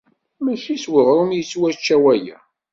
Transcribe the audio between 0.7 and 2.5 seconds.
s uɣrum i yettwačča waya.